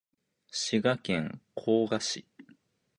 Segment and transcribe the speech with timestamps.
[0.51, 2.25] 滋賀県甲賀市